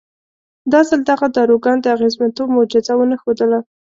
[0.71, 3.59] دا ځل دغه داروګان د اغېزمنتوب معجزه ونه ښودله.